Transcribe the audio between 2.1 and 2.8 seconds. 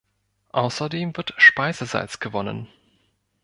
gewonnen.